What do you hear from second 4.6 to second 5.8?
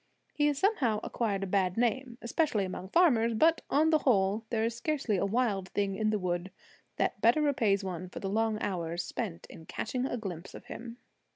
is scarcely a wild